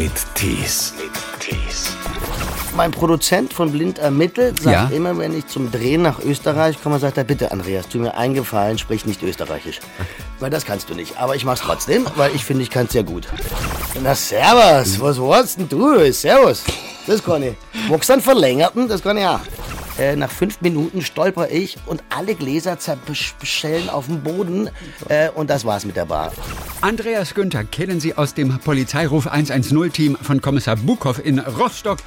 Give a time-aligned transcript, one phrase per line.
[0.00, 0.94] mit Tees.
[1.40, 1.92] Tees.
[2.74, 4.96] Mein Produzent von Blind ermittelt sagt Ja?
[4.96, 8.32] immer, wenn ich zum Drehen nach Österreich komme, sagt er, bitte Andreas, tu mir einen
[8.32, 9.78] Gefallen, sprich nicht Österreichisch.
[10.38, 11.18] Weil das kannst du nicht.
[11.18, 13.26] Aber ich mach's trotzdem, weil ich finde, ich kann's sehr gut.
[14.02, 16.10] Na servus, was warst denn du?
[16.14, 16.64] Servus.
[17.06, 17.54] Das kann ich.
[17.90, 18.88] Magst du einen verlängerten?
[18.88, 19.40] Das kann ich auch.
[20.00, 24.70] Äh, nach fünf Minuten stolper ich und alle Gläser zerschellen auf dem Boden.
[25.10, 26.32] Äh, und das war's mit der Bar.
[26.80, 31.98] Andreas Günther kennen Sie aus dem Polizeiruf 110-Team von Kommissar Bukow in Rostock.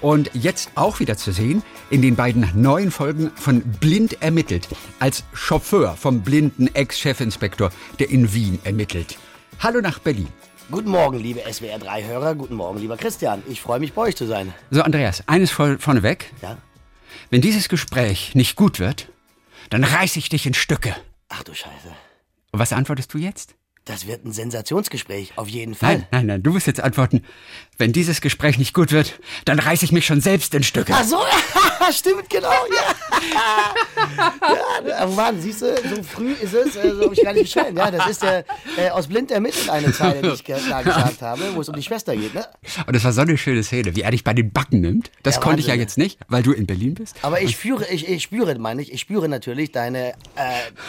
[0.00, 4.66] Und jetzt auch wieder zu sehen in den beiden neuen Folgen von Blind ermittelt.
[4.98, 9.18] Als Chauffeur vom blinden Ex-Chefinspektor, der in Wien ermittelt.
[9.60, 10.28] Hallo nach Berlin.
[10.70, 12.34] Guten Morgen, liebe SWR3-Hörer.
[12.34, 13.42] Guten Morgen, lieber Christian.
[13.46, 14.54] Ich freue mich, bei euch zu sein.
[14.70, 16.32] So, Andreas, eines vorneweg.
[16.40, 16.56] Ja?
[17.30, 19.08] Wenn dieses Gespräch nicht gut wird,
[19.70, 20.94] dann reiß ich dich in Stücke.
[21.28, 21.88] Ach du Scheiße.
[22.50, 23.54] Und was antwortest du jetzt?
[23.84, 25.96] Das wird ein Sensationsgespräch, auf jeden Fall.
[25.96, 27.24] Nein, nein, nein, du musst jetzt antworten.
[27.78, 30.92] Wenn dieses Gespräch nicht gut wird, dann reiß ich mich schon selbst in Stücke.
[30.94, 31.18] Ach so,
[31.92, 32.48] stimmt, genau.
[32.48, 32.94] Ja,
[34.88, 37.76] ja Mann, siehst du, so früh ist es, äh, so habe ich gar nicht beschrieben.
[37.76, 38.44] Ja, das ist der
[38.76, 41.82] äh, aus Blind ermittelt eine Zeile, die ich da gesagt habe, wo es um die
[41.82, 42.34] Schwester geht.
[42.34, 42.46] Ne?
[42.86, 45.10] Und das war so eine schöne Szene, wie er dich bei den Backen nimmt.
[45.24, 45.80] Das Ja, konnte ich ja Wahnsinn.
[45.82, 47.16] jetzt nicht, weil du in Berlin bist.
[47.22, 50.14] Aber ich spüre, ich, ich spüre, meine ich, ich spüre natürlich deine, äh,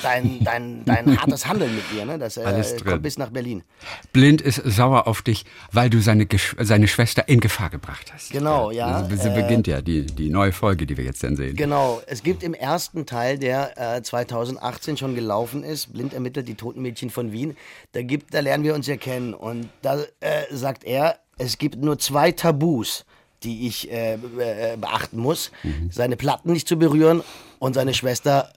[0.04, 2.06] dein, dein, dein hartes Handeln mit dir.
[2.06, 2.20] Ne?
[2.20, 2.44] Das äh,
[2.84, 2.92] Drin.
[2.94, 3.64] kommt bis nach Berlin.
[4.12, 8.32] Blind ist sauer auf dich, weil du seine, Gesch seine Schwester in Gefahr gebracht hast.
[8.32, 9.04] Genau, ja.
[9.10, 11.56] So, so Äh, beginnt ja die, die neue Folge, die wir jetzt dann sehen.
[11.56, 16.56] Genau, es gibt im ersten Teil, der äh, 2018 schon gelaufen ist, blind ermittelt die
[16.56, 17.56] toten Mädchen von Wien,
[17.94, 19.34] da, gibt, da lernen wir uns ja kennen.
[19.34, 23.06] Und da äh, sagt er, es gibt nur zwei Tabus,
[23.44, 25.52] die ich äh, äh, beachten muss.
[25.90, 27.24] Seine Platten nicht zu berühren
[27.60, 28.54] und seine Schwester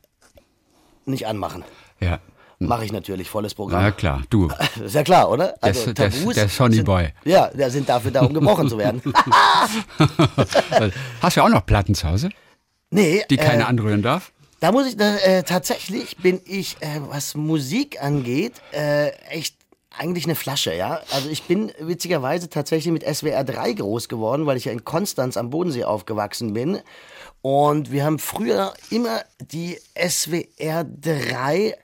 [1.07, 1.65] nicht anmachen.
[2.01, 2.21] Ja.
[2.59, 3.83] Mache ich natürlich, volles Programm.
[3.83, 4.49] Na klar, du.
[4.85, 5.55] Ist ja klar, oder?
[5.61, 7.09] Also Der- der- der Sonny sind, Boy.
[7.25, 9.03] Ja, der sind dafür da, um gebrochen zu werden.
[11.21, 12.31] Hast du auch noch Platten zu Hause,
[12.91, 14.33] nee, die keiner äh, anrühren darf?
[14.61, 19.55] Da muss ich, äh, tatsächlich bin ich, äh, was Musik angeht, äh, echt
[19.99, 21.00] eigentlich eine Flasche, ja.
[21.12, 25.37] Also ich bin witzigerweise tatsächlich mit SWR 3 groß geworden, weil ich ja in Konstanz
[25.37, 26.81] am Bodensee aufgewachsen bin.
[27.43, 31.75] Und wir haben früher immer die SWR 3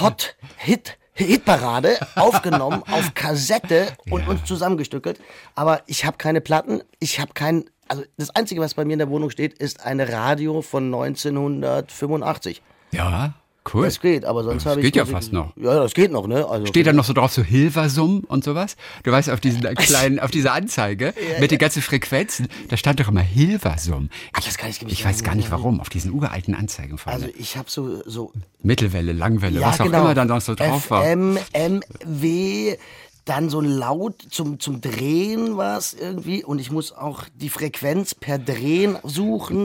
[0.00, 5.20] Hot Hit Hitparade aufgenommen auf Kassette und uns zusammengestückelt.
[5.54, 8.98] Aber ich habe keine Platten, ich habe kein, also das Einzige, was bei mir in
[8.98, 12.62] der Wohnung steht, ist ein Radio von 1985.
[12.92, 13.34] Ja,
[13.72, 13.84] cool.
[13.84, 14.86] Das geht, aber sonst habe ich.
[14.86, 15.56] geht ja fast noch.
[15.56, 16.46] Ja, das geht noch, ne?
[16.48, 18.76] Also Steht da noch so drauf, so Hilversum und sowas?
[19.02, 23.08] Du weißt, auf diesen kleinen, auf dieser Anzeige mit den ganzen Frequenzen, da stand doch
[23.08, 24.10] immer Hilversum.
[24.32, 27.24] Ach, das kann ich Ich weiß gar nicht warum, auf diesen uralten Anzeigen vorne.
[27.24, 30.02] Also ich habe so, so Mittelwelle, Langwelle, ja, was auch genau.
[30.02, 31.04] immer dann noch so drauf war.
[31.04, 32.76] FM, MW,
[33.24, 38.14] dann so laut zum, zum Drehen war es irgendwie und ich muss auch die Frequenz
[38.14, 39.64] per Drehen suchen.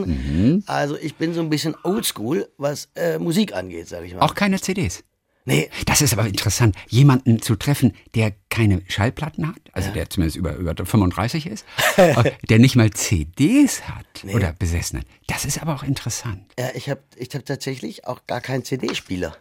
[0.54, 0.62] Mhm.
[0.66, 4.20] Also ich bin so ein bisschen oldschool, was äh, Musik angeht, sage ich mal.
[4.20, 5.02] Auch keine CDs.
[5.44, 10.36] nee, Das ist aber interessant, jemanden zu treffen, der keine Schallplatten hat, also der zumindest
[10.36, 11.64] über, über 35 ist,
[12.48, 15.06] der nicht mal CDs hat oder besessen hat.
[15.26, 16.42] Das ist aber auch interessant.
[16.56, 19.36] äh, ich habe ich hab tatsächlich auch gar keinen CD-Spieler.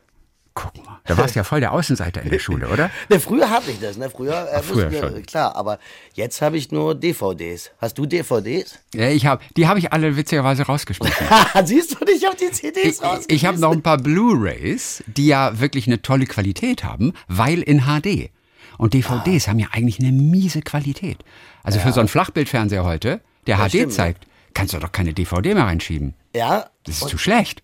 [0.60, 1.00] Guck mal.
[1.06, 2.90] Da warst du ja voll der Außenseiter in der Schule, oder?
[3.10, 4.10] Ne, früher hatte ich das, ne?
[4.10, 5.24] Früher, äh, früher mussten wir- schon.
[5.26, 5.78] klar, aber
[6.16, 7.70] jetzt habe ich nur DVDs.
[7.80, 8.80] Hast du DVDs?
[8.96, 11.28] Ja, ich hab, die habe ich alle witzigerweise rausgeschmissen.
[11.66, 13.26] Siehst du dich auf die CDs raus?
[13.28, 17.82] Ich habe noch ein paar Blu-rays, die ja wirklich eine tolle Qualität haben, weil in
[17.82, 18.32] HD.
[18.80, 21.20] Und DVDs haben ja eigentlich eine miese Qualität.
[21.64, 25.54] Also für so einen Flachbildfernseher heute, der HD stimmt, zeigt, kannst du doch keine DVD
[25.54, 26.16] mehr reinschieben.
[26.36, 27.62] Ja, Das ist zu schlecht.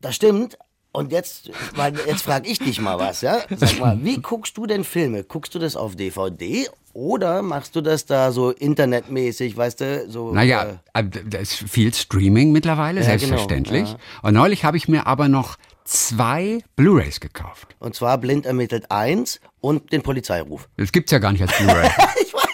[0.00, 0.56] das stimmt.
[0.92, 3.38] Und jetzt, weil jetzt frage ich dich mal was, ja?
[3.56, 5.22] Sag mal, wie guckst du denn Filme?
[5.22, 10.32] Guckst du das auf DVD oder machst du das da so internetmäßig, weißt du, so
[10.32, 13.84] Naja, äh, da ist viel Streaming mittlerweile, Ja, selbstverständlich.
[13.84, 17.76] genau, Und neulich habe ich mir aber noch zwei Blu-rays gekauft.
[17.80, 20.68] äh, und zwar blind ermittelt 1 und den Polizeiruf.
[20.76, 21.88] Das gibt's ja gar nicht als Blu-ray.
[22.22, 22.44] Ich weiß.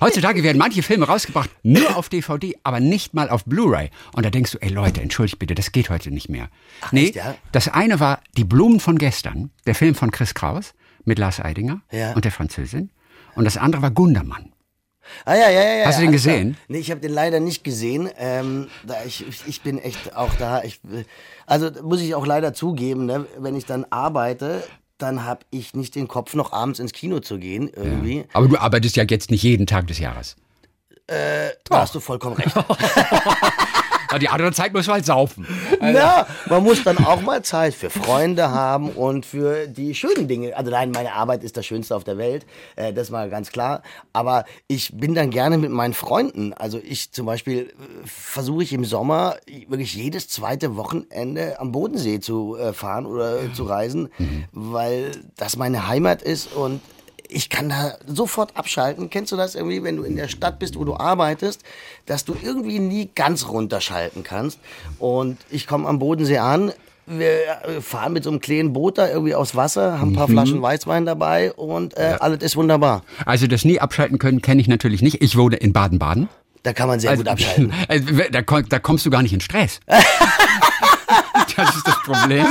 [0.00, 3.90] Heutzutage werden manche Filme rausgebracht, nur auf DVD, aber nicht mal auf Blu-ray.
[4.14, 6.48] Und da denkst du, ey Leute, entschuldigt bitte, das geht heute nicht mehr.
[6.92, 7.34] nee, echt, ja?
[7.52, 10.74] das eine war Die Blumen von gestern, der Film von Chris Kraus
[11.04, 12.12] mit Lars Eidinger Ja.
[12.14, 12.90] und der Französin.
[13.34, 14.52] Und das andere war Gundermann.
[15.24, 15.86] Ah ja, ja, ja.
[15.86, 16.34] Hast du den alles klar.
[16.36, 16.56] gesehen?
[16.68, 18.10] Nee, ich habe den leider nicht gesehen.
[18.18, 20.62] Ähm, da ich, ich bin echt auch da.
[20.64, 20.80] Ich,
[21.46, 24.62] also muss ich auch leider zugeben, ne, wenn ich dann arbeite,
[24.98, 28.24] dann habe ich nicht den Kopf, noch abends ins Kino zu gehen irgendwie.
[28.32, 30.36] Aber du arbeitest ja jetzt nicht jeden Tag des Jahres.
[31.06, 32.54] Da hast du vollkommen recht.
[34.08, 35.46] Aber die andere Zeit muss man halt saufen.
[35.80, 40.56] Ja, man muss dann auch mal Zeit für Freunde haben und für die schönen Dinge.
[40.56, 42.46] Also nein, meine Arbeit ist das Schönste auf der Welt,
[42.76, 43.82] äh, das mal ganz klar.
[44.12, 46.52] Aber ich bin dann gerne mit meinen Freunden.
[46.54, 49.36] Also ich zum Beispiel äh, versuche ich im Sommer
[49.68, 54.08] wirklich jedes zweite Wochenende am Bodensee zu äh, fahren oder äh, zu reisen,
[54.52, 56.80] weil das meine Heimat ist und
[57.28, 59.10] ich kann da sofort abschalten.
[59.10, 61.62] Kennst du das irgendwie, wenn du in der Stadt bist, wo du arbeitest,
[62.06, 64.58] dass du irgendwie nie ganz runterschalten kannst?
[64.98, 66.72] Und ich komme am Bodensee an.
[67.06, 70.28] Wir äh, fahren mit so einem kleinen Boot da irgendwie aufs Wasser, haben ein paar
[70.28, 73.02] Flaschen Weißwein dabei und äh, alles ist wunderbar.
[73.24, 75.22] Also das nie abschalten können, kenne ich natürlich nicht.
[75.22, 76.28] Ich wohne in Baden-Baden.
[76.64, 77.72] Da kann man sehr gut abschalten.
[77.88, 79.80] Also, da kommst du gar nicht in Stress.
[81.58, 82.46] das ist das Problem.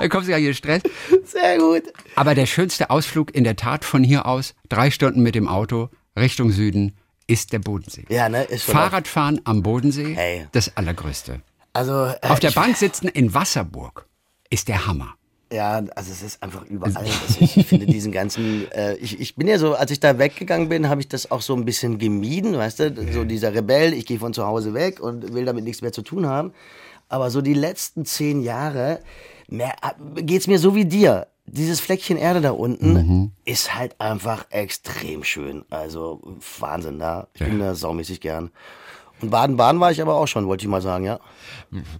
[0.00, 0.82] Da kommst du nicht in Stress.
[1.24, 1.82] Sehr gut.
[2.16, 5.90] Aber der schönste Ausflug in der Tat von hier aus, drei Stunden mit dem Auto
[6.18, 6.94] Richtung Süden,
[7.26, 8.04] ist der Bodensee.
[8.08, 8.44] Ja, ne?
[8.44, 10.46] Ist schon Fahrradfahren am Bodensee, Hey.
[10.52, 11.40] das Allergrößte.
[11.72, 14.06] Also, äh, Auf der Bank sitzen in Wasserburg
[14.50, 15.14] ist der Hammer.
[15.52, 16.96] Ja, also es ist einfach überall.
[16.96, 20.18] Also ich, ich finde diesen ganzen, äh, ich, ich bin ja so, als ich da
[20.18, 23.92] weggegangen bin, habe ich das auch so ein bisschen gemieden, weißt du, so dieser Rebell,
[23.92, 26.52] ich gehe von zu Hause weg und will damit nichts mehr zu tun haben.
[27.12, 29.00] Aber so die letzten zehn Jahre
[30.16, 31.26] geht es mir so wie dir.
[31.44, 35.66] Dieses Fleckchen Erde da unten ist halt einfach extrem schön.
[35.68, 36.22] Also
[36.58, 37.28] Wahnsinn da.
[37.34, 38.50] Ich bin da saumäßig gern.
[39.20, 41.20] Und Baden-Baden war ich aber auch schon, wollte ich mal sagen, ja.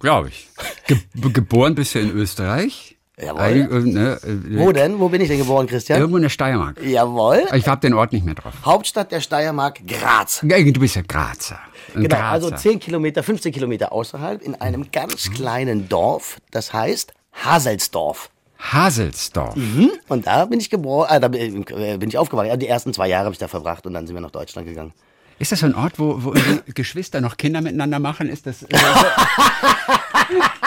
[0.00, 0.48] Glaube ich.
[0.86, 2.96] Ge geboren bist du in Österreich.
[3.20, 3.40] Jawohl.
[3.40, 4.98] Eigentlich, ne, äh, Wo denn?
[4.98, 6.00] Wo bin ich denn geboren, Christian?
[6.00, 6.82] Irgendwo in der Steiermark.
[6.82, 7.44] Jawohl.
[7.54, 8.54] Ich habe den Ort nicht mehr drauf.
[8.64, 10.40] Hauptstadt der Steiermark, Graz.
[10.40, 11.58] Du bist ja Grazer.
[11.94, 12.24] Genau, Grazer.
[12.24, 18.30] also 10 Kilometer, 15 Kilometer außerhalb in einem ganz kleinen Dorf, das heißt Haselsdorf.
[18.58, 19.56] Haselsdorf.
[20.08, 22.58] Und da bin ich geboren, äh, da bin äh, ich aufgewachsen.
[22.60, 24.92] Die ersten zwei Jahre habe ich da verbracht und dann sind wir nach Deutschland gegangen.
[25.38, 26.34] Ist das so ein Ort, wo, wo
[26.74, 28.28] Geschwister noch Kinder miteinander machen?
[28.28, 28.64] Ist das,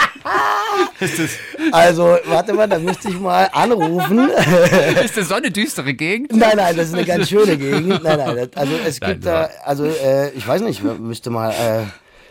[1.72, 4.28] Also, warte mal, da müsste ich mal anrufen.
[5.04, 6.32] ist das so eine düstere Gegend?
[6.32, 8.02] nein, nein, das ist eine ganz schöne Gegend.
[8.02, 11.84] Nein, nein, also es Nein, gibt da, also äh, ich weiß nicht, müsste mal, äh,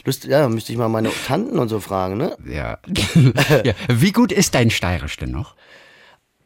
[0.05, 2.35] Lust, ja, müsste ich mal meine Tanten und so fragen, ne?
[2.47, 2.77] Ja.
[3.63, 3.73] ja.
[3.87, 5.55] Wie gut ist dein Steirisch denn noch?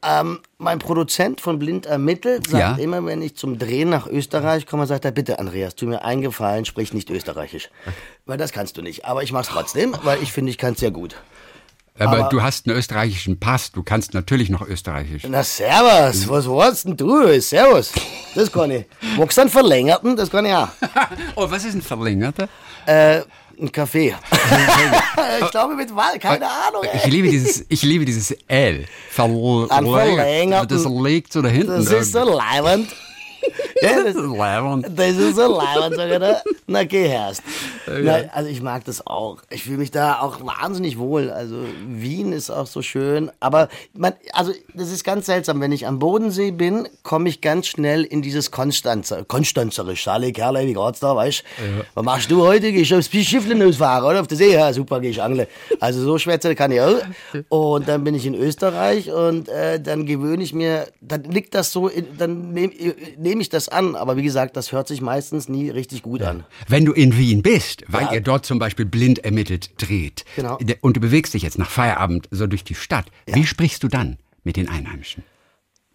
[0.01, 2.83] Ähm, mein Produzent von Blind ermittelt sagt Ja.
[2.83, 6.21] immer, wenn ich zum Drehen nach Österreich komme, sagt er, bitte Andreas, tu mir einen
[6.21, 7.69] Gefallen, sprich nicht Österreichisch.
[8.25, 9.03] Weil das kannst du nicht.
[9.03, 11.17] Aber ich mach's trotzdem, weil ich finde, ich kann's sehr gut.
[11.99, 15.23] Aber, Aber- du hast einen österreichischen Pass, du kannst natürlich noch Österreichisch.
[15.27, 17.39] Na servus, was war's denn du?
[17.41, 17.91] Servus.
[18.35, 18.85] Das kann ich.
[19.17, 20.15] Magst du einen verlängerten?
[20.15, 20.69] Das kann ich auch.
[21.35, 22.47] Oh, was ist ein Verlängerter?
[22.85, 23.21] Äh,
[23.59, 24.15] ein Kaffee.
[25.41, 26.83] ich glaube mit Wal, keine Ahnung.
[26.93, 28.85] Ich liebe dieses, ich liebe dieses L.
[29.11, 31.83] Verl Ein verlängerten- Das liegt so da hinten.
[31.85, 32.89] Das ist so leibend.
[33.81, 34.87] Ja, das, Leibend.
[34.95, 36.41] Das ist so leibend, sag ich da.
[36.67, 37.43] Na, geh herst.
[37.87, 39.37] Na, also ich mag das auch.
[39.49, 41.29] Ich fühle mich da auch wahnsinnig wohl.
[41.29, 41.55] Also
[41.87, 43.31] Wien ist auch so schön.
[43.39, 45.61] Aber man, also das ist ganz seltsam.
[45.61, 50.03] Wenn ich am Bodensee bin, komme ich ganz schnell in dieses Konstanzer, Konstanzerisch.
[50.03, 51.43] Sali Kerle, wie geht's da, weißt
[51.93, 52.71] Was machst du heute?
[52.71, 54.21] Gehst du aufs Schifflen ausfahren, oder?
[54.21, 54.53] Auf der See?
[54.53, 55.47] Ja, super, geh ich angeln.
[55.79, 56.97] Also so schwätze kann ich auch.
[57.49, 61.71] Und dann bin ich in Österreich und äh, dann gewöhne ich mir, dann liegt das
[61.71, 62.73] so, in, dann nehme
[63.17, 63.95] nehm ich das an.
[63.95, 66.43] Aber wie gesagt, das hört sich meistens nie richtig gut an.
[66.67, 68.13] Wenn du in Wien bist, weil Ja.
[68.13, 70.57] ihr dort zum Beispiel blind ermittelt dreht, Genau.
[70.81, 74.17] und du bewegst dich jetzt nach Feierabend so durch die Stadt, wie sprichst du dann
[74.43, 75.23] mit den Einheimischen?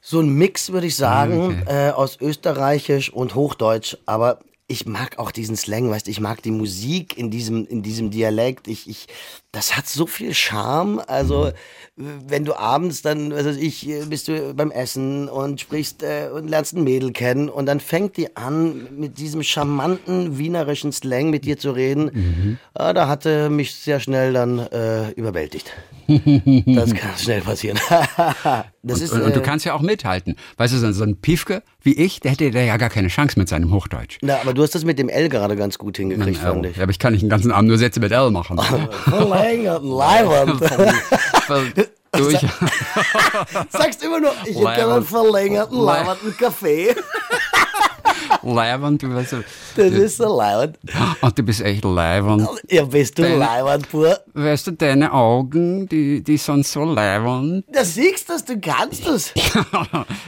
[0.01, 3.97] So ein Mix, würde ich sagen, äh, aus Österreichisch und Hochdeutsch.
[4.05, 7.83] Aber ich mag auch diesen Slang, weißt du, ich mag die Musik in diesem, in
[7.83, 8.69] diesem Dialekt.
[8.69, 9.07] Ich, ich,
[9.55, 11.01] das hat so viel Charme.
[11.07, 11.53] Also,
[11.97, 16.29] wenn du abends dann, was weiß ich, äh, bist du beim Essen und sprichst äh,
[16.35, 21.31] und lernst ein Mädel kennen und dann fängt die an, mit diesem charmanten wienerischen Slang
[21.31, 22.59] mit dir zu reden.
[22.75, 25.73] Ah, da hatte mich sehr schnell dann äh, überwältigt.
[26.67, 27.79] das kann schnell passieren.
[28.83, 30.37] das ist, Und, und du äh, kannst ja auch mithalten.
[30.57, 33.71] Weißt du, so, ein Piefke wie ich, der hätte ja gar keine Chance mit seinem
[33.73, 34.19] Hochdeutsch.
[34.23, 36.77] Na, aber du hast das mit dem L gerade ganz gut hingekriegt, fand ich.
[36.77, 38.59] Ja, aber ich kann nicht den ganzen Abend nur Sätze mit L machen.
[39.45, 40.61] Verlängerten Leibwand.
[42.17, 42.39] Durch.
[43.71, 46.95] Sagst immer nur, ich hätte gerne einen verlängerten Le- Leibwand Kaffee.
[48.43, 49.45] Leibend, du weißt du.
[49.77, 50.79] Das ist so Leibwand.
[51.21, 52.49] Und du bist echt leibend.
[52.69, 54.19] Ja, bist du Deine- Leibwand pur.
[54.35, 57.65] Weißt du, deine Augen, die, die sind so leibend.
[57.73, 59.33] Das siehst du, du kannst es.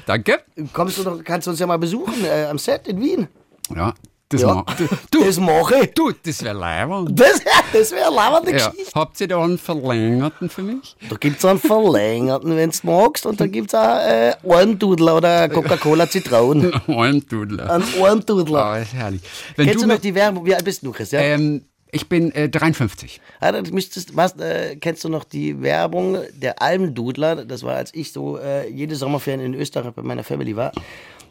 [0.06, 0.40] Danke.
[0.72, 3.28] Kommst du doch, kannst du uns ja mal besuchen äh, am Set in Wien.
[3.74, 3.92] Ja,
[4.28, 4.64] das Ja, ma-
[5.10, 5.94] du, das mache ich.
[5.94, 7.18] du, das wäre leibend.
[7.18, 7.40] Das,
[7.72, 8.68] das wäre eine leibende Ja.
[8.70, 8.92] Geschichte.
[8.94, 10.96] Habt ihr da einen verlängerten für mich?
[11.08, 13.24] Da gibt's einen verlängerten, wenn du magst.
[13.26, 16.72] Und da gibt's auch äh, Ohrendudler oder Coca-Cola Zitronen.
[16.88, 17.70] Ein Dudler.
[17.70, 18.72] Ein Ohrendudler.
[18.76, 19.20] Oh, ist herrlich.
[19.56, 20.44] Wenn Kennst du noch die Werbung?
[20.44, 21.22] Wie alt bist du, Christian?
[21.22, 23.20] Ähm, Ich bin äh, 53.
[23.40, 27.44] Ah, dann müsstest, was, äh, kennst du noch die Werbung der Almdudler?
[27.44, 30.72] Das war, als ich so äh, jede Sommerferien in Österreich bei meiner Family war.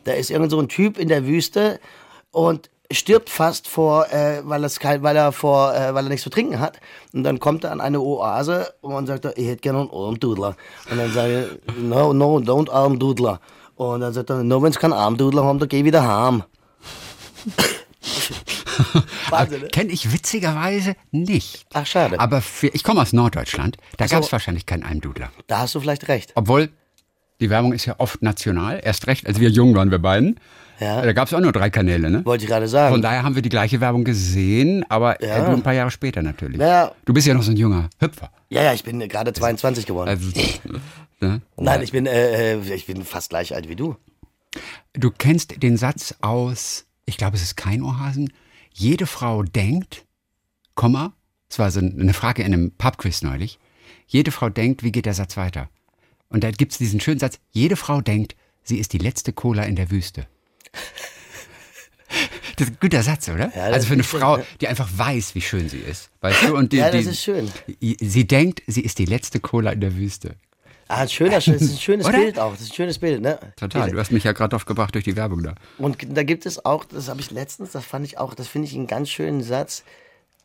[0.06, 1.80] Da ist irgend so ein Typ in der Wüste
[2.32, 6.24] und stirbt fast vor, äh, weil, es kein, weil, er vor äh, weil er nichts
[6.24, 6.80] zu trinken hat.
[7.14, 10.56] Und dann kommt er an eine Oase und sagt, er, ich hätte gerne einen Armdudler.
[10.90, 13.40] Und dann sage ich, no, no, don't Armdudler.
[13.76, 16.44] Und dann sagt er, no, wenn es keinen Armdudler haben, dann geh ich wieder heim.
[19.30, 19.68] Wahnsinn, ne?
[19.70, 21.66] Kenne ich witzigerweise nicht.
[21.74, 22.20] Ach, schade.
[22.20, 23.78] Aber für, ich komme aus Norddeutschland.
[23.98, 24.16] Da so.
[24.16, 25.32] gab es wahrscheinlich keinen Almdudler.
[25.48, 26.32] Da hast du vielleicht recht.
[26.36, 26.70] Obwohl,
[27.40, 28.80] die Werbung ist ja oft national.
[28.84, 30.40] Erst recht, als wir jung waren, wir beiden.
[30.80, 31.02] Ja.
[31.02, 32.26] Da gab es auch nur drei Kanäle, ne?
[32.26, 32.94] Wollte ich gerade sagen.
[32.94, 35.46] Von daher haben wir die gleiche Werbung gesehen, aber äh, Ja.
[35.46, 36.60] du ein paar Jahre später natürlich.
[36.60, 36.92] Ja.
[37.06, 38.30] Du bist ja noch so ein junger Hüpfer.
[38.50, 40.10] Ja, ja, ich bin äh, gerade 22 geworden.
[40.10, 40.30] Also,
[41.22, 41.42] ne?
[41.58, 43.96] Nein, ich bin, äh, äh, ich bin fast gleich alt wie du.
[44.94, 48.32] Du kennst den Satz aus, ich glaube, es ist kein Ohrhasen.
[48.74, 50.06] Jede Frau denkt,
[50.76, 51.14] Komma,
[51.50, 53.60] es war so eine Frage in einem Pubquiz neulich.
[54.08, 55.70] Jede Frau denkt, wie geht der Satz weiter?
[56.30, 59.64] Und da gibt es diesen schönen Satz, jede Frau denkt, sie ist die letzte Cola
[59.64, 60.28] in der Wüste.
[62.58, 63.52] Das ist ein guter Satz, oder?
[63.56, 66.10] Ja, also für eine Frau, die einfach weiß, wie schön sie ist.
[66.22, 66.56] Weißt du?
[66.56, 67.52] Und die, Ja, das die, ist schön.
[68.00, 70.36] Sie denkt, sie ist die letzte Cola in der Wüste.
[70.88, 72.08] Ah, ein schöner, das ist ein schönes?
[72.10, 72.52] Bild auch.
[72.52, 73.40] Das ist ein schönes Bild, ne?
[73.56, 73.90] Total.
[73.90, 75.56] Du hast mich ja gerade drauf gebracht durch die Werbung da.
[75.80, 78.68] Und da gibt es auch, das habe ich letztens, das fand ich auch, das finde
[78.68, 79.84] ich einen ganz schönen Satz.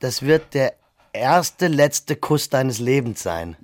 [0.00, 0.72] Das wird der
[1.12, 3.56] erste, letzte Kuss deines Lebens sein.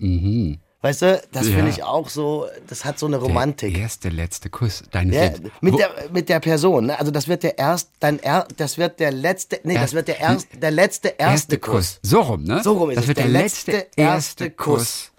[0.86, 1.56] Weißt du, das Ja.
[1.56, 3.74] finde ich auch so, das hat so eine Romantik.
[3.74, 5.50] Der erste, letzte Kuss deines Ja, Lebens.
[5.60, 6.96] mit, der, mit der Person, ne?
[6.98, 10.06] Also das wird der erst, dein er, das wird der letzte, nee, das Erst- wird
[10.08, 11.98] der erst, der letzte erste Kuss.
[12.02, 12.62] So rum, ne?
[12.62, 13.08] So rum ist das es.
[13.08, 15.12] wird der, Der letzte, letzte erste erste Kuss Kuss.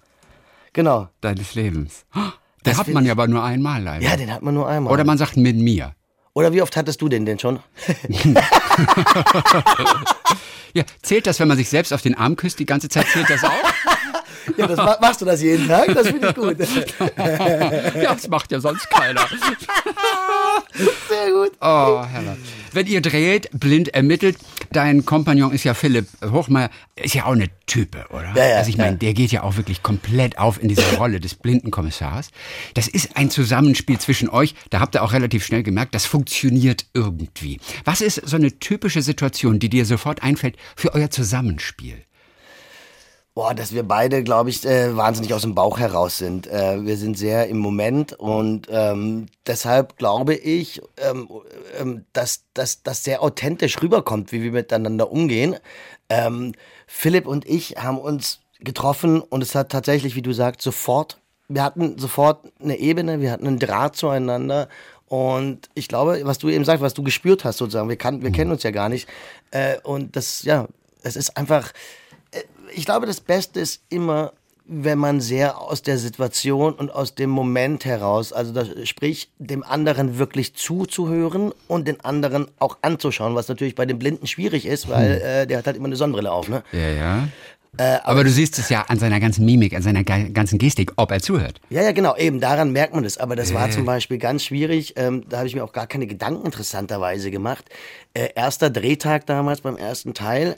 [0.72, 1.08] Genau.
[1.20, 2.06] deines Lebens.
[2.14, 2.22] Den
[2.64, 4.02] Das hat man ja aber nur einmal leider.
[4.06, 4.90] Ja, den hat man nur einmal.
[4.90, 5.94] Oder man sagt mit mir.
[6.32, 7.60] Oder wie oft hattest du den denn schon?
[10.74, 13.28] Ja, zählt das, wenn man sich selbst auf den Arm küsst, die ganze Zeit zählt
[13.30, 13.50] das auch?
[14.56, 15.94] Ja, das, ma- machst du das jeden Tag?
[15.94, 16.56] Das finde ich gut.
[17.16, 19.20] ja, das macht ja sonst keiner.
[21.08, 21.52] Sehr gut.
[21.60, 22.36] Oh, Herr.
[22.72, 24.36] Wenn ihr dreht, blind ermittelt,
[24.72, 28.32] dein Kompagnon ist ja Philipp Hochmeier, ist ja auch eine Type, oder?
[28.34, 28.96] Ja, ja, also ich meine, ja.
[28.98, 32.30] der geht ja auch wirklich komplett auf in dieser Rolle des blinden Kommissars.
[32.74, 36.86] Das ist ein Zusammenspiel zwischen euch, da habt ihr auch relativ schnell gemerkt, das funktioniert
[36.94, 37.58] irgendwie.
[37.84, 42.04] Was ist so eine typische Situation, die dir sofort einfällt für euer Zusammenspiel?
[43.38, 46.48] Boah, dass wir beide, glaube ich, äh, wahnsinnig aus dem Bauch heraus sind.
[46.48, 51.28] Äh, wir sind sehr im Moment und ähm, deshalb glaube ich, ähm,
[51.78, 55.54] ähm, dass das sehr authentisch rüberkommt, wie wir miteinander umgehen.
[56.08, 56.50] Ähm,
[56.88, 61.62] Philipp und ich haben uns getroffen und es hat tatsächlich, wie du sagst, sofort, wir
[61.62, 64.68] hatten sofort eine Ebene, wir hatten einen Draht zueinander
[65.06, 68.32] und ich glaube, was du eben sagst, was du gespürt hast sozusagen, wir, kann, wir
[68.32, 69.08] kennen uns ja gar nicht
[69.52, 70.66] äh, und das, ja,
[71.04, 71.72] es ist einfach,
[72.74, 74.32] ich glaube, das Beste ist immer,
[74.66, 79.62] wenn man sehr aus der Situation und aus dem Moment heraus, also das, sprich, dem
[79.62, 84.88] anderen wirklich zuzuhören und den anderen auch anzuschauen, was natürlich bei den Blinden schwierig ist,
[84.90, 86.62] weil äh, der hat halt immer eine Sonnenbrille auf, ne?
[86.72, 87.28] Ja, ja.
[88.04, 91.12] aber, du siehst es ja an seiner ganzen Mimik, an seiner ga- ganzen Gestik, ob
[91.12, 91.60] er zuhört.
[91.70, 93.18] Ja, ja, genau, eben, daran merkt man das.
[93.18, 94.94] Aber das war zum Beispiel ganz schwierig.
[94.96, 97.66] Ähm, da habe ich mir auch gar keine Gedanken interessanterweise gemacht.
[98.14, 100.56] Äh, erster Drehtag damals beim ersten Teil.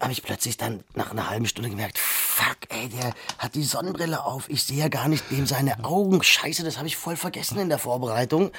[0.00, 4.24] Habe ich plötzlich dann nach einer halben Stunde gemerkt, fuck, ey, der hat die Sonnenbrille
[4.24, 4.48] auf.
[4.48, 6.22] Ich sehe ja gar nicht dem seine Augen.
[6.22, 8.50] Scheiße, das habe ich voll vergessen in der Vorbereitung.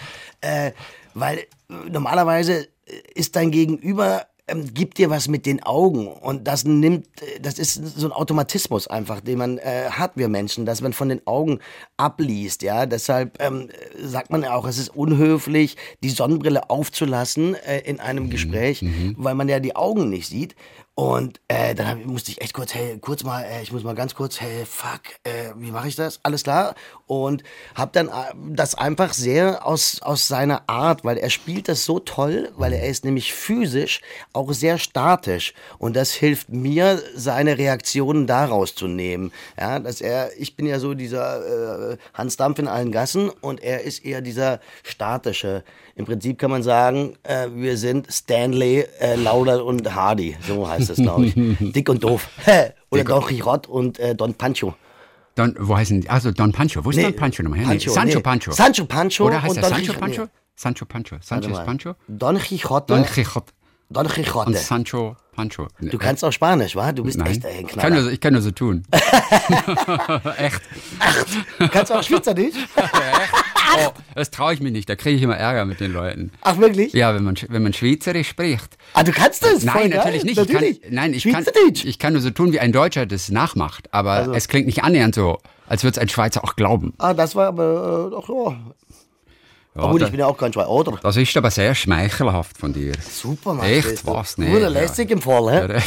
[0.42, 0.72] Äh,
[1.14, 1.46] weil äh,
[1.90, 7.08] normalerweise äh, ist dein Gegenüber ähm, gibt dir was mit den Augen und das nimmt,
[7.22, 10.94] äh, das ist so ein Automatismus einfach, den man äh, hat, wir Menschen, dass man
[10.94, 11.60] von den Augen
[11.98, 12.86] abliest, ja.
[12.86, 18.30] Deshalb ähm, sagt man ja auch, es ist unhöflich, die Sonnenbrille aufzulassen äh, in einem
[18.30, 18.84] Gespräch,
[19.16, 20.56] weil man ja die Augen nicht sieht.
[20.94, 23.96] Und äh, dann hab, musste ich echt kurz, hey, kurz mal, äh, ich muss mal
[23.96, 26.20] ganz kurz, hey, fuck, äh, wie mache ich das?
[26.24, 26.76] Alles klar?
[27.08, 27.44] Und
[27.76, 28.12] hab dann äh,
[28.50, 32.88] das einfach sehr aus, aus seiner Art, weil er spielt das so toll, weil er
[32.88, 34.02] ist nämlich physisch
[34.34, 35.54] auch sehr statisch.
[35.78, 39.32] Und das hilft mir, seine Reaktionen daraus zu nehmen.
[39.58, 43.64] Ja, dass er, ich bin ja so dieser äh, Hans Dampf in allen Gassen und
[43.64, 45.64] er ist eher dieser statische.
[45.96, 50.38] Im Prinzip kann man sagen, äh, wir sind Stanley, äh, Lauder und Hardy.
[50.48, 51.34] So heißt es, glaube ich.
[51.60, 52.30] Dick und doof.
[52.90, 54.76] Oder Don Quixote und äh, Don Pancho.
[55.36, 56.10] Don, wo heißen die?
[56.10, 56.84] Also Don Pancho.
[56.84, 57.64] Wo ist Nee, Don Pancho nochmal?
[57.64, 58.24] Pancho, Sancho nee.
[58.24, 58.52] Pancho.
[58.52, 59.94] Sancho Pancho Oder heißt und er Don Sancho.
[60.00, 60.22] Pancho?
[60.24, 60.30] Nee.
[60.56, 61.16] Sancho Pancho.
[61.22, 61.66] Sanchez mal.
[61.66, 61.96] Pancho?
[62.08, 63.54] Don Quixote Don Quixote.
[63.92, 64.48] Don Quixote.
[64.48, 65.68] Und Sancho Pancho.
[65.80, 66.92] Du kannst auch Spanisch, wa?
[66.92, 67.28] Du bist Nein.
[67.32, 68.02] echt ein ich, kann Knaller.
[68.02, 68.84] nur, ich kann nur so tun.
[70.38, 70.62] Echt.
[71.58, 72.56] Du kannst auch Schweizerdeutsch?
[73.74, 74.90] Oh, das traue ich mir nicht.
[74.90, 76.32] Da kriege ich immer Ärger mit den Leuten.
[76.42, 76.92] Ach, wirklich?
[76.92, 78.78] Ja, wenn man, wenn man Schweizerisch spricht.
[78.94, 79.64] Ah, du kannst das?
[79.64, 80.36] Nein, natürlich nicht.
[80.36, 80.72] Natürlich.
[80.72, 83.88] Ich kann, nein, ich kann, ich kann nur so tun, wie ein Deutscher das nachmacht.
[83.94, 84.34] Aber Also.
[84.34, 86.94] es klingt nicht annähernd so, als würde es ein Schweizer auch glauben.
[86.98, 88.58] Ah, das war aber äh, doch, ja.
[89.74, 91.00] Ja, Obwohl, ich bin ja auch kein Schweizer, oder?
[91.02, 92.92] das ist aber sehr schmeichelhaft von dir.
[93.10, 93.66] Super, Mann.
[93.66, 94.06] Echt?
[94.06, 94.38] Was?
[94.38, 94.68] Wurde ja.
[94.68, 95.80] lässig im Fall, hä?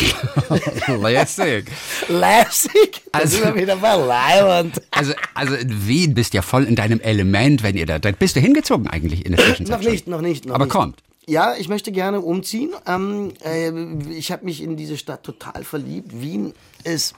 [0.97, 1.67] Lässig.
[2.09, 3.03] Lässig?
[3.13, 4.81] Das Also- ist ja wieder mal leibend.
[4.91, 7.99] Also, also in Wien bist du ja voll in deinem Element, wenn ihr da.
[7.99, 9.83] Da bist du hingezogen eigentlich in der Zwischenzeit.
[9.83, 10.47] Noch nicht, noch nicht.
[10.47, 10.73] Noch Aber nicht.
[10.73, 11.03] kommt.
[11.27, 12.71] Ja, ich möchte gerne umziehen.
[12.87, 13.71] Ähm, äh,
[14.13, 16.13] ich habe mich in diese Stadt total verliebt.
[16.23, 17.15] Wien ist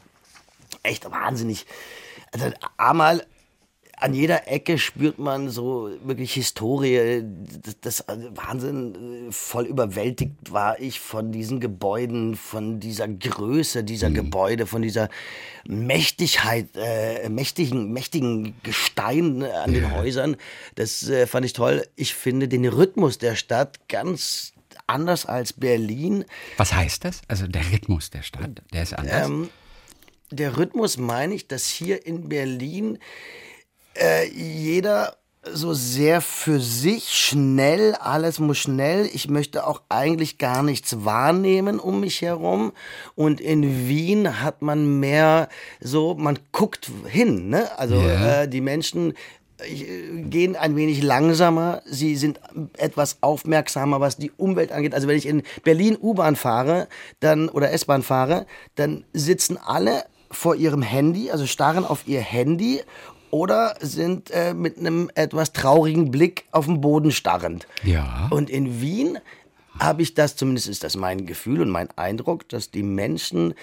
[0.82, 1.66] echt wahnsinnig.
[2.32, 2.46] Also
[2.76, 3.24] einmal
[3.98, 7.24] an jeder Ecke spürt man so wirklich Historie.
[7.62, 9.28] Das, das also Wahnsinn.
[9.28, 15.08] äh, Voll überwältigt war ich von diesen Gebäuden, von dieser Größe dieser Gebäude, von dieser
[15.66, 20.36] Mächtigkeit, äh, mächtigen, mächtigen Gestein äh, an den Häusern.
[20.74, 21.86] Das äh, fand ich toll.
[21.96, 24.52] Ich finde den Rhythmus der Stadt ganz
[24.86, 26.24] anders als Berlin.
[26.58, 27.22] Was heißt das?
[27.28, 29.26] Also der Rhythmus der Stadt, der ist anders.
[29.26, 29.48] Ähm,
[30.30, 32.98] der Rhythmus meine ich, dass hier in Berlin
[33.98, 35.16] äh, jeder
[35.52, 39.08] so sehr für sich schnell, alles muss schnell.
[39.12, 42.72] Ich möchte auch eigentlich gar nichts wahrnehmen um mich herum.
[43.14, 45.48] Und in Wien hat man mehr
[45.80, 47.48] so, man guckt hin.
[47.48, 47.78] Ne?
[47.78, 48.42] Also Ja.
[48.42, 49.14] äh, die Menschen
[49.60, 52.40] äh, gehen ein wenig langsamer, sie sind
[52.76, 54.94] etwas aufmerksamer, was die Umwelt angeht.
[54.94, 56.88] Also wenn ich in Berlin U-Bahn fahre,
[57.20, 62.82] dann oder S-Bahn fahre, dann sitzen alle vor ihrem Handy, also starren auf ihr Handy
[63.30, 67.66] oder sind äh, mit einem etwas traurigen Blick auf den Boden starrend.
[67.82, 68.28] Ja.
[68.30, 69.18] Und in Wien
[69.78, 73.54] habe ich das, zumindest ist das mein Gefühl und mein Eindruck, dass die Menschen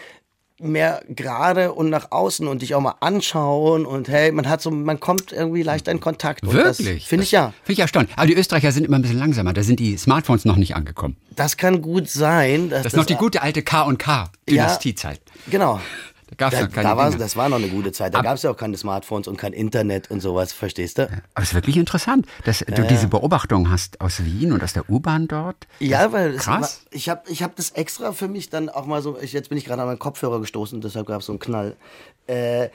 [0.59, 4.71] mehr gerade und nach außen und dich auch mal anschauen und hey, man hat so,
[4.71, 6.43] man kommt irgendwie leicht in Kontakt.
[6.43, 7.07] Und Wirklich?
[7.07, 7.53] Finde ich ja.
[7.63, 8.13] Finde ich erstaunlich.
[8.15, 9.53] Aber die Österreicher sind immer ein bisschen langsamer.
[9.53, 11.17] Da sind die Smartphones noch nicht angekommen.
[11.35, 12.69] Das kann gut sein.
[12.69, 15.21] Dass Das ist noch die gute alte K&K-Dynastiezeit.
[15.49, 15.79] Genau.
[16.37, 18.13] Da gab's Da, noch keine da war, das war noch eine gute Zeit.
[18.13, 21.03] Da gab es ja auch keine Smartphones und kein Internet und sowas, verstehst du?
[21.03, 24.89] Aber es ist wirklich interessant, dass du diese Beobachtung hast aus Wien und aus der
[24.89, 25.67] U-Bahn dort.
[25.79, 26.81] Ja, weil Krass.
[26.85, 29.49] War, ich habe ich hab das extra für mich dann auch mal so, ich, jetzt
[29.49, 31.75] bin ich gerade an meinen Kopfhörer gestoßen, deshalb gab es so einen Knall.
[32.27, 32.69] Äh,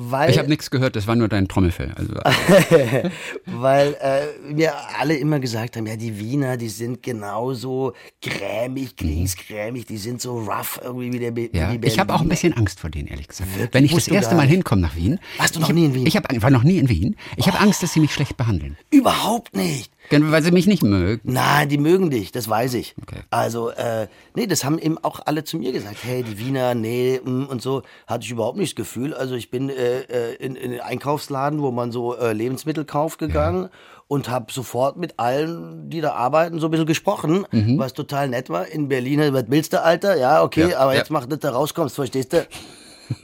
[0.00, 1.92] weil, Ich habe nichts gehört, das war nur dein Trommelfell.
[1.96, 2.14] Also,
[3.46, 9.86] weil äh, mir alle immer gesagt haben, ja, die Wiener, die sind genauso grämig, kriegsgrämig,
[9.86, 11.72] die sind so rough irgendwie wie der Be ja.
[11.72, 13.50] wie Ich habe auch ein bisschen Angst vor denen, ehrlich gesagt.
[13.50, 13.74] Wirklich?
[13.74, 15.18] Wenn ich Musst das erste Mal hinkomme nach Wien.
[15.36, 16.06] Warst du noch hab, nie in Wien?
[16.06, 17.16] Ich hab, war noch nie in Wien.
[17.34, 18.76] Ich habe Angst, dass sie mich schlecht behandeln.
[18.92, 19.90] Überhaupt nicht.
[20.10, 21.20] Weil sie mich nicht mögen.
[21.32, 22.94] Nein, die mögen dich, das weiß ich.
[23.02, 23.20] Okay.
[23.30, 25.98] Also, äh, nee, das haben eben auch alle zu mir gesagt.
[26.02, 27.82] Hey, die Wiener, nee, mm, und so.
[28.06, 29.14] Hatte ich überhaupt nicht das Gefühl.
[29.14, 33.18] Also, ich bin äh, äh, in, in den Einkaufsladen, wo man so äh, Lebensmittel kauft,
[33.18, 33.68] gegangen
[34.06, 37.44] und habe sofort mit allen, die da arbeiten, so ein bisschen gesprochen,
[37.76, 38.66] was total nett war.
[38.66, 40.16] In Berlin, was willst du, Alter?
[40.16, 40.70] Ja, okay, Mhm.
[40.70, 40.98] Ja, aber ja.
[41.00, 42.46] jetzt mach, dass du rauskommst, verstehst du?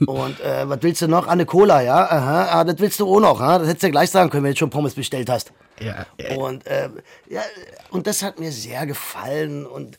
[0.05, 1.27] Und äh, was willst du noch?
[1.27, 2.05] Eine Cola, ja?
[2.09, 3.59] Aha, ah, das willst du auch noch, ha?
[3.59, 5.51] Das hättest du ja gleich sagen können, wenn du schon Pommes bestellt hast.
[5.79, 6.05] Ja,
[6.37, 6.89] Und, äh,
[7.29, 7.41] ja,
[7.91, 9.65] und das hat mir sehr gefallen.
[9.65, 9.97] Und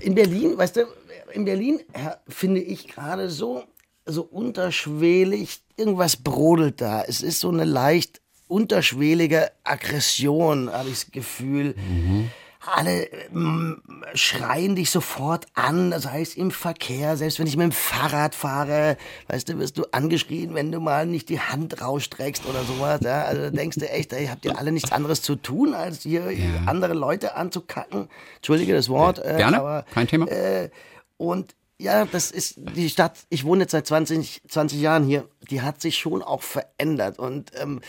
[0.00, 0.86] in Berlin, weißt du,
[1.32, 3.64] in Berlin ja, finde ich gerade so,
[4.06, 7.02] so unterschwellig, irgendwas brodelt da.
[7.02, 11.74] Es ist so eine leicht unterschwellige Aggression, habe ich das Gefühl.
[12.60, 13.82] Alle ähm,
[14.14, 18.96] schreien dich sofort an, das heißt im Verkehr, selbst wenn ich mit dem Fahrrad fahre,
[19.28, 23.00] weißt du, wirst du angeschrien, wenn du mal nicht die Hand rausstreckst oder sowas.
[23.02, 23.22] Ja?
[23.22, 26.30] Also denkst du echt, ey, habt ihr alle nichts anderes zu tun, als hier
[26.66, 28.08] andere Leute anzukacken?
[28.36, 29.18] Entschuldige das Wort.
[29.18, 30.26] Äh, Gerne, aber, kein Thema.
[30.26, 30.70] Äh,
[31.16, 35.62] und ja, das ist die Stadt, ich wohne jetzt seit 20, 20 Jahren hier, die
[35.62, 37.18] hat sich schon auch verändert.
[37.20, 37.80] Und ähm,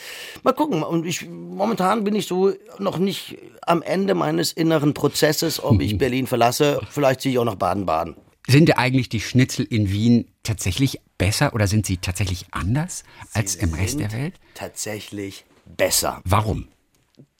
[0.43, 5.63] mal gucken, und ich, momentan bin ich so noch nicht am Ende meines inneren Prozesses,
[5.63, 6.81] ob ich Berlin verlasse.
[6.91, 8.15] Vielleicht ziehe ich auch nach Baden-Baden.
[8.47, 13.73] Sind eigentlich die Schnitzel in Wien tatsächlich besser oder sind sie tatsächlich anders als im
[13.73, 14.35] Rest der Welt?
[14.53, 16.21] Tatsächlich besser.
[16.25, 16.67] Warum?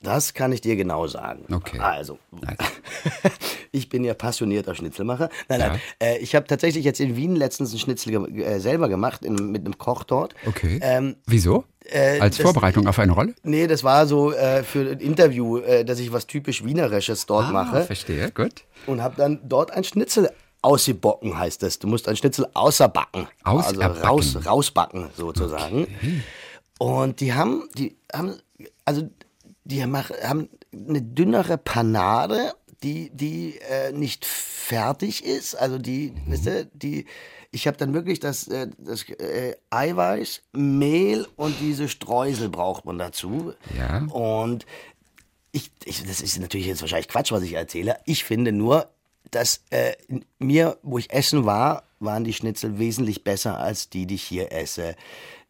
[0.02, 1.46] Das kann ich dir genau sagen.
[1.54, 1.78] Okay.
[1.80, 2.64] Also, Also.
[3.74, 5.30] ich bin ja passionierter Schnitzelmacher.
[5.50, 5.82] Nein, nein.
[6.02, 9.52] Äh, ich habe tatsächlich jetzt in Wien letztens einen Schnitzel ge äh, selber gemacht, in,
[9.52, 10.36] mit einem Koch dort.
[10.46, 10.80] Okay.
[10.82, 11.66] Ähm, Wieso?
[11.86, 13.36] äh, als das- Vorbereitung auf eine Rolle?
[13.44, 17.48] Nee, das war so äh, für ein Interview, äh, dass ich was typisch Wienerisches dort
[17.48, 17.82] Ah, mache.
[17.84, 18.64] verstehe, gut.
[18.86, 20.30] Und habe dann dort ein Schnitzel
[20.62, 21.78] ausgebocken, heißt es.
[21.80, 23.28] Du musst ein Schnitzel außerbacken.
[23.44, 24.02] Also Außerbacken.
[24.02, 25.88] raus, rausbacken, sozusagen.
[26.78, 28.36] Und die haben, die haben,
[28.86, 29.10] also
[29.69, 32.53] die haben eine dünnere Panade,
[32.84, 35.55] die, die äh, nicht fertig ist.
[35.55, 36.32] Also die, mhm.
[36.32, 37.05] wisst ihr, die,
[37.51, 42.97] ich habe dann wirklich das, äh, das äh, Eiweiß, Mehl und diese Streusel braucht man
[42.97, 43.53] dazu.
[43.77, 44.05] Ja.
[44.12, 44.65] Und
[45.51, 47.97] ich, ich, das ist natürlich jetzt wahrscheinlich Quatsch, was ich erzähle.
[48.05, 48.89] Ich finde nur,
[49.32, 49.93] dass äh,
[50.39, 54.51] mir, wo ich essen war, waren die Schnitzel wesentlich besser als die, die ich hier
[54.51, 54.95] esse.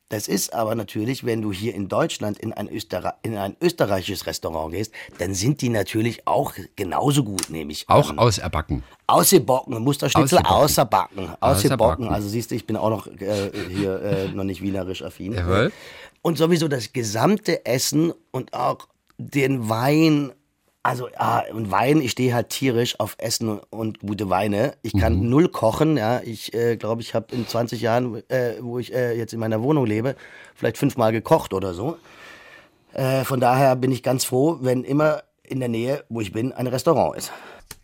[0.09, 4.25] Das ist aber natürlich, wenn du hier in Deutschland in ein, Österreich, in ein österreichisches
[4.25, 8.17] Restaurant gehst, dann sind die natürlich auch genauso gut, nehme ich Auch an.
[8.17, 8.83] auserbacken.
[9.05, 11.29] Ausgebacken, Musterschnitzel außerbacken.
[11.39, 12.07] Ausgebacken.
[12.09, 15.33] Also siehst du, ich bin auch noch äh, hier äh, noch nicht wienerisch affin.
[15.33, 15.71] Jawohl.
[16.23, 18.87] Und sowieso das gesamte Essen und auch
[19.19, 20.31] den Wein
[20.81, 24.75] also, ah, und Wein, ich stehe halt tierisch auf Essen und gute Weine.
[24.81, 25.29] Ich kann mhm.
[25.29, 26.21] null kochen, ja.
[26.23, 29.61] Ich äh, glaube, ich habe in 20 Jahren, äh, wo ich äh, jetzt in meiner
[29.61, 30.15] Wohnung lebe,
[30.55, 31.97] vielleicht fünfmal gekocht oder so.
[32.93, 36.53] Äh, von daher bin ich ganz froh, wenn immer in der Nähe, wo ich bin,
[36.53, 37.31] ein Restaurant ist.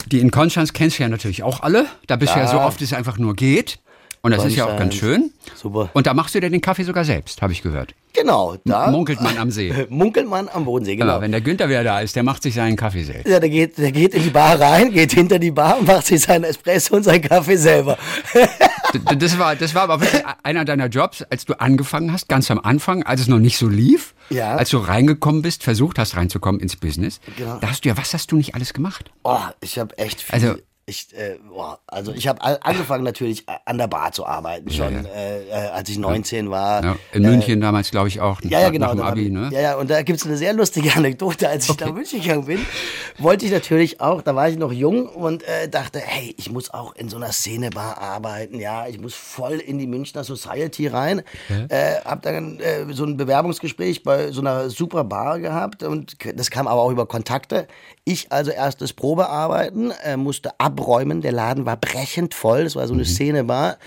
[0.08, 1.88] Die in Konstanz kennst du ja natürlich auch alle.
[2.08, 3.79] Da bist du ja so oft, es einfach nur geht.
[4.25, 5.29] Und das ist ja auch ganz schön.
[5.53, 5.91] Super.
[5.93, 7.93] Und da machst du dir den Kaffee sogar selbst, habe ich gehört.
[8.11, 8.89] Genau, da.
[8.89, 9.71] Munkelt man am See.
[9.89, 11.13] Munkelt man am Bodensee, genau.
[11.13, 13.27] Aber wenn der Günther wieder da ist, der macht sich seinen Kaffee selbst.
[13.27, 16.07] Ja, der geht, der geht in die Bar rein, geht hinter die Bar und macht
[16.07, 17.99] sich seinen Espresso und seinen Kaffee selber.
[19.19, 22.57] das, war, das war aber wirklich einer deiner Jobs, als du angefangen hast, ganz am
[22.59, 24.15] Anfang, als es noch nicht so lief.
[24.31, 24.55] Ja.
[24.55, 27.19] Als du reingekommen bist, versucht hast reinzukommen ins Business.
[27.38, 27.59] Genau.
[27.59, 29.11] Da hast du ja, was hast du nicht alles gemacht?
[29.23, 30.33] Oh, ich habe echt viel.
[30.33, 30.55] Also,
[30.87, 35.01] ich, äh, boah, also ich habe angefangen natürlich an der Bar zu arbeiten schon, Ja,
[35.01, 35.09] ja.
[35.09, 36.83] Äh, äh, als ich 19 war.
[36.83, 38.39] ja, in München damals, glaube ich, auch.
[38.43, 38.93] Ja, ja, genau.
[38.93, 39.49] Nach Abi, ich, ne?
[39.51, 41.49] Ja, ja, und da gibt's eine sehr lustige Anekdote.
[41.49, 42.63] Als ich nach München gegangen bin,
[43.17, 46.71] wollte ich natürlich auch, da war ich noch jung und äh, dachte, hey, ich muss
[46.71, 51.23] auch in so einer Szenebar arbeiten, ja, ich muss voll in die Münchner Society rein.
[51.69, 56.51] Äh, hab dann äh, so ein Bewerbungsgespräch bei so einer super Bar gehabt und das
[56.51, 57.67] kam aber auch über Kontakte.
[58.03, 62.93] Ich also erstes Probearbeiten, äh, musste abräumen, der Laden war brechend voll, das war so
[62.93, 63.77] eine Szenebar.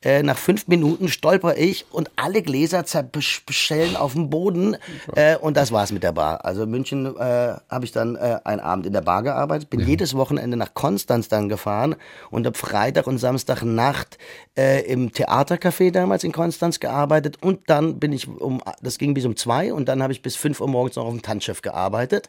[0.00, 4.76] Äh, nach fünf Minuten stolper ich und alle Gläser zerbeschellen auf dem Boden.
[5.16, 6.44] Äh, und das war's mit der Bar.
[6.44, 9.80] Also in München äh, habe ich dann äh, einen Abend in der Bar gearbeitet, bin
[9.80, 11.96] jedes Wochenende nach Konstanz dann gefahren
[12.30, 14.18] und habe Freitag und Samstagnacht
[14.56, 17.42] äh, im Theatercafé damals in Konstanz gearbeitet.
[17.42, 20.36] Und dann bin ich um, das ging bis um zwei und dann habe ich bis
[20.36, 22.28] fünf Uhr morgens noch auf dem Tanzschiff gearbeitet.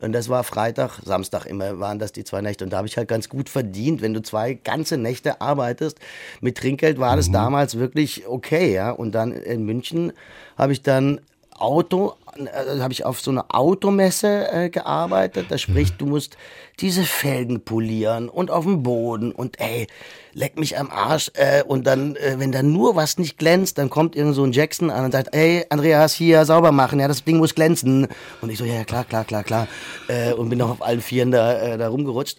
[0.00, 2.64] Und das war Freitag, Samstag immer waren das die zwei Nächte.
[2.64, 4.00] Und da habe ich halt ganz gut verdient.
[4.00, 5.98] Wenn du zwei ganze Nächte arbeitest,
[6.40, 8.90] mit Trinkgeld war das damals wirklich okay, ja.
[8.90, 10.12] Und dann in München
[10.56, 11.20] habe ich dann
[11.58, 15.46] Auto, äh, habe ich auf so einer Automesse äh, gearbeitet.
[15.48, 16.36] Da spricht, du musst
[16.80, 19.88] diese Felgen polieren und auf dem Boden und ey,
[20.34, 21.30] leck mich am Arsch.
[21.34, 24.52] Äh, und dann, äh, wenn da nur was nicht glänzt, dann kommt irgend so ein
[24.52, 28.06] Jackson an und sagt, ey, Andreas, hier sauber machen, ja, das Ding muss glänzen.
[28.40, 29.68] Und ich so, ja, klar, klar, klar, klar.
[30.06, 32.38] Äh, und bin noch auf allen Vieren da, äh, da rumgerutscht.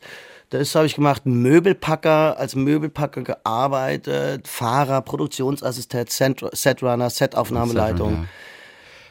[0.50, 8.14] Das habe ich gemacht, Möbelpacker, als Möbelpacker gearbeitet, Fahrer, Produktionsassistent, Set- Setrunner, Setaufnahmeleitung.
[8.14, 8.26] Ja.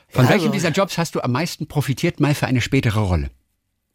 [0.09, 2.99] Von Ja, welchem also- dieser Jobs hast du am meisten profitiert, mal für eine spätere
[3.01, 3.31] Rolle?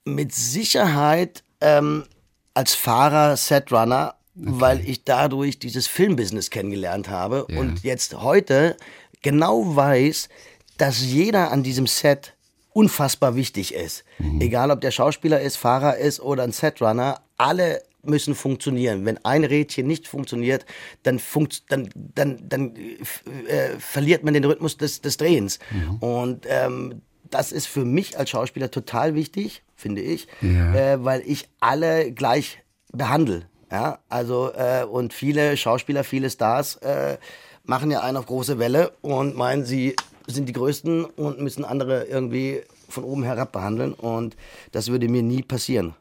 [0.06, 2.06] Mit Sicherheit ähm,
[2.53, 7.60] als Fahrer, Setrunner, weil ich dadurch dieses Filmbusiness kennengelernt habe Ja.
[7.60, 8.77] und jetzt heute
[9.21, 10.29] genau weiß,
[10.77, 12.32] dass jeder an diesem Set
[12.73, 14.03] unfassbar wichtig ist.
[14.39, 19.05] Egal ob der Schauspieler ist, Fahrer ist oder ein Setrunner, alle müssen funktionieren.
[19.05, 20.65] Wenn ein Rädchen nicht funktioniert,
[21.03, 25.59] dann, funkt, dann, dann, dann äh, verliert man den Rhythmus des, des Drehens.
[26.01, 30.75] Und ähm, das ist für mich als Schauspieler total wichtig, finde ich, Ja.
[30.93, 32.59] äh, weil ich alle gleich
[32.91, 33.43] behandle.
[33.71, 37.17] Ja, also äh, und viele Schauspieler, viele Stars äh,
[37.63, 39.95] machen ja einen auf große Welle und meinen, sie
[40.27, 44.36] sind die Größten und müssen andere irgendwie von oben herab behandeln und
[44.71, 45.95] das würde mir nie passieren.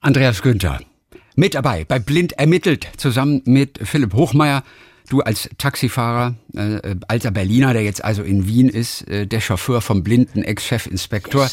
[0.00, 0.80] Andreas Günther,
[1.34, 4.62] mit dabei bei Blind ermittelt, zusammen mit Philipp Hochmeier.
[5.08, 9.80] Du als Taxifahrer, äh, alter Berliner, der jetzt also in Wien ist, äh, der Chauffeur
[9.80, 11.50] vom blinden Ex-Chefinspektor.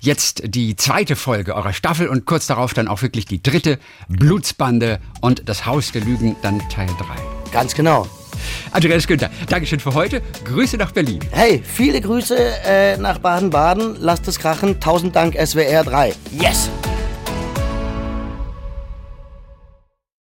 [0.00, 5.00] Jetzt die zweite Folge eurer Staffel und kurz darauf dann auch wirklich die dritte, Blutsbande
[5.22, 7.50] und das Haus der Lügen, dann Teil 3.
[7.50, 8.06] Ganz genau.
[8.70, 10.22] Andreas Günther, Dankeschön für heute.
[10.44, 11.20] Grüße nach Berlin.
[11.30, 13.96] Hey, viele Grüße äh, nach Baden-Baden.
[14.00, 14.80] Lasst es krachen.
[14.80, 16.14] Tausend Dank SWR 3.
[16.32, 16.70] Yes!